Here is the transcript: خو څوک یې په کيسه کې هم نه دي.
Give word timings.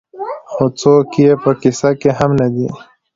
خو 0.51 0.65
څوک 0.79 1.09
یې 1.23 1.31
په 1.43 1.51
کيسه 1.61 1.89
کې 2.01 2.11
هم 2.19 2.31
نه 2.41 2.47
دي. 2.53 2.67